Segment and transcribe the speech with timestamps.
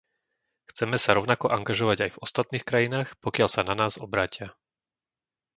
[0.73, 4.47] Chceme sa rovnako angažovať aj v ostatných krajinách, pokiaľ sa na nás obrátia.